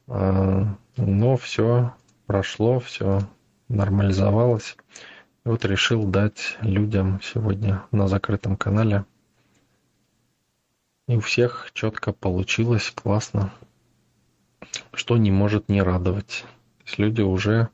[0.06, 1.92] А, но все
[2.26, 3.20] прошло, все
[3.68, 4.76] нормализовалось.
[5.44, 9.06] Вот решил дать людям сегодня на закрытом канале.
[11.08, 13.50] И у всех четко получилось, классно.
[14.92, 16.44] Что не может не радовать.
[16.78, 17.70] То есть люди уже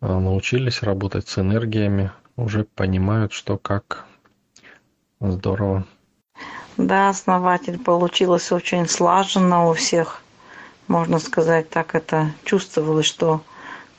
[0.00, 4.06] а, научились работать с энергиями, уже понимают, что как.
[5.18, 5.84] Здорово.
[6.76, 10.22] Да, основатель, получилось очень слаженно у всех.
[10.86, 13.42] Можно сказать, так это чувствовалось, что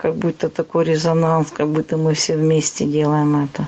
[0.02, 3.68] как будто такой резонанс, как будто мы все вместе делаем это.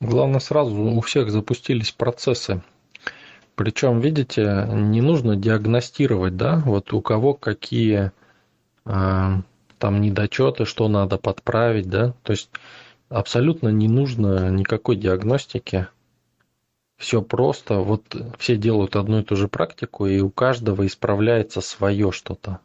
[0.00, 2.62] Главное, сразу у всех запустились процессы.
[3.54, 8.12] Причем, видите, не нужно диагностировать, да, вот у кого какие
[8.86, 9.30] э,
[9.78, 12.14] там недочеты, что надо подправить, да.
[12.22, 12.48] То есть
[13.10, 15.86] абсолютно не нужно никакой диагностики.
[16.96, 22.10] Все просто, вот все делают одну и ту же практику, и у каждого исправляется свое
[22.10, 22.60] что-то.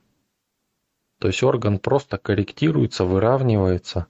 [1.19, 4.07] То есть орган просто корректируется, выравнивается,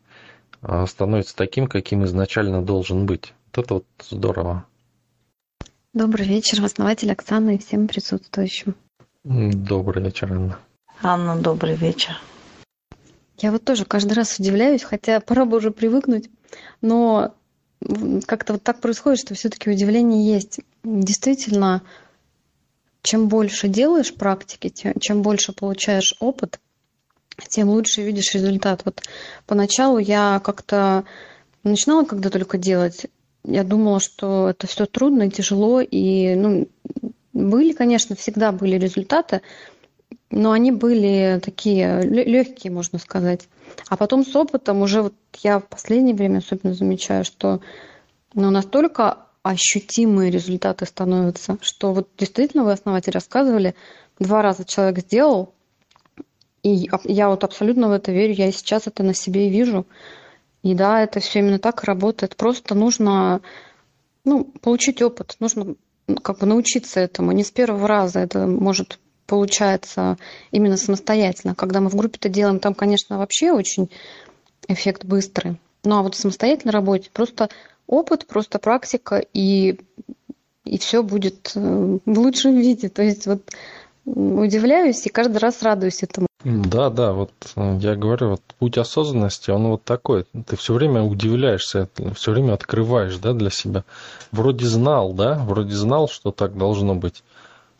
[0.62, 3.34] а, становится таким, каким изначально должен быть.
[3.53, 4.66] Вот это вот здорово.
[5.94, 8.75] Добрый вечер, основатель Оксана и всем присутствующим.
[9.23, 10.59] Добрый вечер, Анна.
[11.01, 12.19] Анна, добрый вечер.
[13.38, 16.29] Я вот тоже каждый раз удивляюсь, хотя пора бы уже привыкнуть,
[16.81, 17.35] но
[18.25, 20.59] как-то вот так происходит, что все-таки удивление есть.
[20.84, 21.84] Действительно,
[23.01, 26.59] чем больше делаешь практики, чем больше получаешь опыт,
[27.48, 28.81] тем лучше видишь результат.
[28.86, 29.02] Вот
[29.46, 31.03] поначалу я как-то
[31.64, 33.08] начинала когда только делать,
[33.44, 36.68] я думала, что это все трудно и тяжело, и ну,
[37.34, 39.42] были, конечно, всегда были результаты,
[40.30, 43.48] но они были такие легкие, можно сказать.
[43.90, 47.62] А потом с опытом уже вот я в последнее время особенно замечаю, что
[48.34, 53.75] ну, настолько ощутимые результаты становятся, что вот действительно вы, основатель, рассказывали,
[54.19, 55.54] два раза человек сделал,
[56.76, 59.86] и я вот абсолютно в это верю, я и сейчас это на себе вижу.
[60.64, 62.36] И да, это все именно так работает.
[62.36, 63.42] Просто нужно
[64.26, 65.76] ну, получить опыт, нужно
[66.22, 67.32] как бы научиться этому.
[67.32, 70.18] Не с первого раза это может получается
[70.52, 71.54] именно самостоятельно.
[71.54, 73.90] Когда мы в группе это делаем, там, конечно, вообще очень
[74.68, 75.58] эффект быстрый.
[75.84, 77.50] Ну а вот в самостоятельной работе просто
[77.88, 79.80] опыт, просто практика, и,
[80.66, 81.60] и все будет э,
[82.06, 82.90] в лучшем виде.
[82.90, 83.50] То есть вот
[84.06, 86.28] удивляюсь и каждый раз радуюсь этому.
[86.50, 90.26] Да, да, вот э, я говорю, вот путь осознанности, он вот такой.
[90.46, 93.84] Ты все время удивляешься, все время открываешь, да, для себя.
[94.32, 97.22] Вроде знал, да, вроде знал, что так должно быть.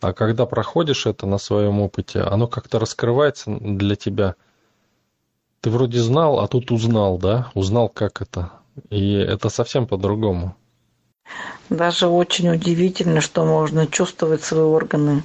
[0.02, 4.36] А когда проходишь это на своем опыте, оно как-то раскрывается для тебя.
[5.62, 8.52] Ты вроде знал, а тут узнал, да, узнал, как это.
[8.90, 10.58] И это совсем по-другому.
[11.69, 15.24] Даже очень удивительно, что можно чувствовать свои органы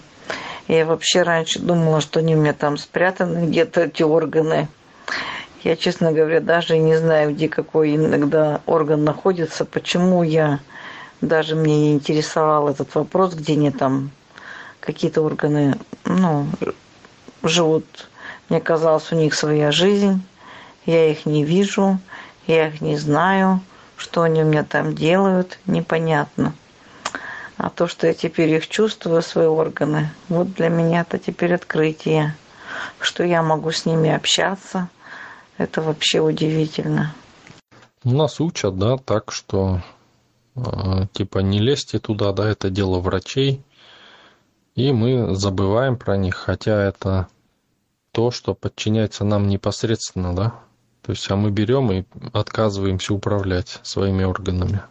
[0.76, 4.68] я вообще раньше думала, что они у меня там спрятаны где-то, эти органы.
[5.62, 10.60] Я, честно говоря, даже не знаю, где какой иногда орган находится, почему я
[11.20, 14.10] даже мне не интересовал этот вопрос, где они там
[14.80, 16.46] какие-то органы, ну,
[17.42, 18.08] живут,
[18.48, 20.22] мне казалось, у них своя жизнь,
[20.84, 21.98] я их не вижу,
[22.46, 23.60] я их не знаю,
[23.96, 26.54] что они у меня там делают, непонятно.
[27.62, 32.34] А то, что я теперь их чувствую, свои органы, вот для меня это теперь открытие,
[32.98, 34.88] что я могу с ними общаться,
[35.58, 37.14] это вообще удивительно.
[38.02, 39.80] Нас учат, да, так что
[40.56, 40.60] э,
[41.12, 43.62] типа не лезьте туда, да, это дело врачей,
[44.74, 47.28] и мы забываем про них, хотя это
[48.10, 50.54] то, что подчиняется нам непосредственно, да.
[51.02, 54.82] То есть, а мы берем и отказываемся управлять своими органами.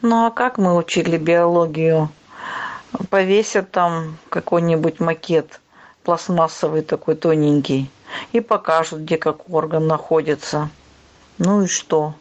[0.00, 2.08] Ну а как мы учили биологию?
[3.10, 5.60] Повесят там какой-нибудь макет
[6.04, 7.90] пластмассовый такой тоненький
[8.32, 10.70] и покажут, где как орган находится.
[11.38, 12.14] Ну и что?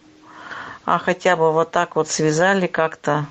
[0.85, 3.27] А хотя бы вот так вот связали как-то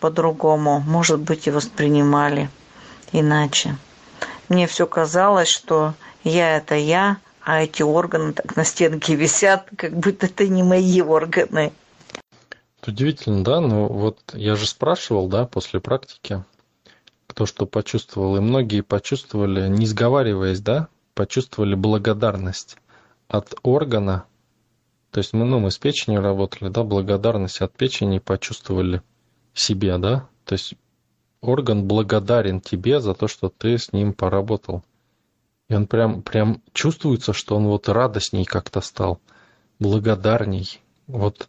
[0.00, 2.50] по-другому, может быть, и воспринимали
[3.12, 3.76] иначе.
[4.48, 5.94] Мне все казалось, что
[6.24, 11.00] я это я, а эти органы так на стенке висят, как будто это не мои
[11.00, 11.72] органы.
[12.86, 13.60] Удивительно, да?
[13.60, 16.44] Ну вот я же спрашивал, да, после практики,
[17.26, 18.36] кто что почувствовал.
[18.36, 22.76] И многие почувствовали, не сговариваясь, да, почувствовали благодарность
[23.28, 24.24] от органа.
[25.10, 29.02] То есть мы, ну, мы с печенью работали, да, благодарность от печени почувствовали
[29.54, 30.28] себе, да.
[30.44, 30.74] То есть
[31.40, 34.82] орган благодарен тебе за то, что ты с ним поработал.
[35.68, 39.20] И он прям, прям чувствуется, что он вот радостней как-то стал,
[39.78, 40.80] благодарней.
[41.06, 41.48] Вот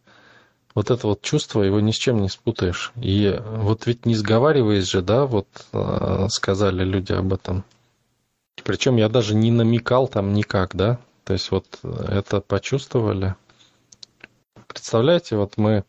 [0.75, 2.91] вот это вот чувство, его ни с чем не спутаешь.
[2.97, 7.63] И вот ведь не сговариваясь же, да, вот э, сказали люди об этом.
[8.63, 10.99] Причем я даже не намекал там никак, да.
[11.23, 13.35] То есть вот это почувствовали.
[14.67, 15.85] Представляете, вот мы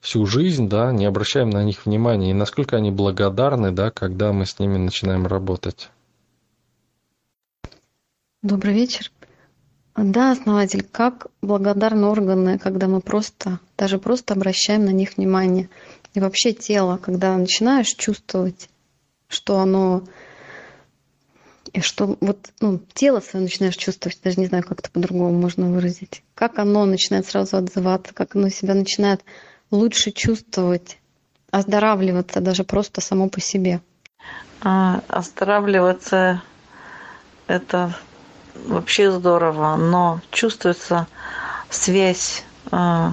[0.00, 4.46] всю жизнь, да, не обращаем на них внимания, и насколько они благодарны, да, когда мы
[4.46, 5.90] с ними начинаем работать.
[8.42, 9.10] Добрый вечер.
[10.00, 15.68] Да, основатель, как благодарны органы, когда мы просто, даже просто обращаем на них внимание.
[16.14, 18.68] И вообще тело, когда начинаешь чувствовать,
[19.28, 20.04] что оно
[21.80, 26.22] что вот ну, тело свое начинаешь чувствовать, даже не знаю, как это по-другому можно выразить.
[26.34, 29.20] Как оно начинает сразу отзываться, как оно себя начинает
[29.70, 30.98] лучше чувствовать,
[31.50, 33.80] оздоравливаться даже просто само по себе.
[34.62, 36.42] А, оздоравливаться
[37.48, 37.94] это
[38.66, 41.06] вообще здорово, но чувствуется
[41.70, 43.10] связь э,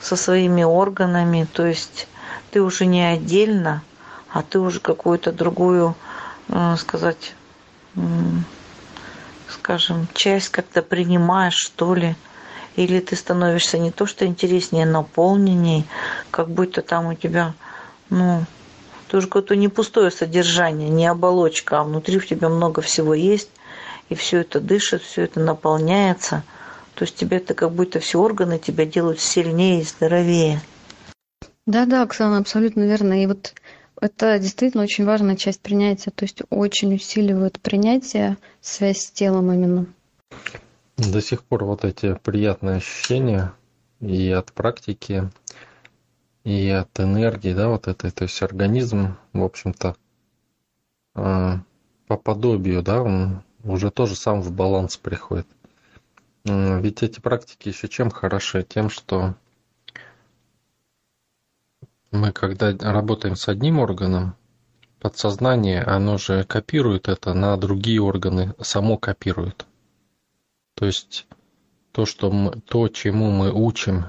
[0.00, 2.08] со своими органами, то есть
[2.50, 3.82] ты уже не отдельно,
[4.30, 5.94] а ты уже какую-то другую,
[6.48, 7.34] э, сказать,
[7.96, 8.00] э,
[9.48, 12.16] скажем, часть как-то принимаешь, что ли,
[12.76, 15.86] или ты становишься не то что интереснее, наполненней,
[16.30, 17.54] как будто там у тебя,
[18.10, 18.44] ну,
[19.08, 23.50] ты уже какое-то не пустое содержание, не оболочка, а внутри у тебя много всего есть,
[24.08, 26.42] и все это дышит, все это наполняется.
[26.94, 30.60] То есть тебе это как будто все органы тебя делают сильнее и здоровее.
[31.66, 33.22] Да, да, Оксана, абсолютно верно.
[33.22, 33.54] И вот
[34.00, 39.86] это действительно очень важная часть принятия, то есть очень усиливает принятие, связь с телом именно.
[40.96, 43.52] До сих пор вот эти приятные ощущения
[44.00, 45.30] и от практики,
[46.44, 49.96] и от энергии, да, вот этой, то есть организм, в общем-то,
[51.14, 51.60] а,
[52.06, 55.46] по подобию, да, он уже тоже сам в баланс приходит.
[56.44, 58.62] Ведь эти практики еще чем хороши?
[58.62, 59.34] Тем, что
[62.10, 64.36] мы когда работаем с одним органом,
[65.00, 69.66] подсознание, оно же копирует это на другие органы, само копирует.
[70.74, 71.26] То есть
[71.92, 74.06] то, что мы, то, чему мы учим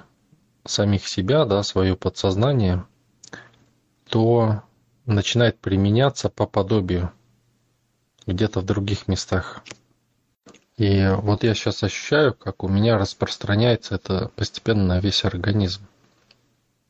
[0.65, 2.85] самих себя, да, свое подсознание,
[4.09, 4.63] то
[5.05, 7.12] начинает применяться по подобию
[8.25, 9.63] где-то в других местах.
[10.77, 15.82] И вот я сейчас ощущаю, как у меня распространяется это постепенно на весь организм.